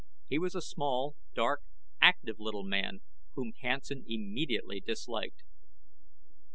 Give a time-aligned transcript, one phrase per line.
[0.27, 1.61] He was a small, dark
[2.01, 3.01] active little man
[3.35, 5.43] whom Hansen immediately disliked.